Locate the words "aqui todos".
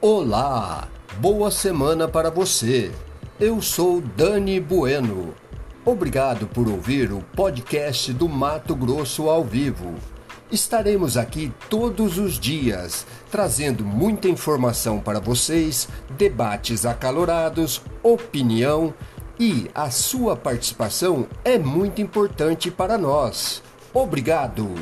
11.16-12.16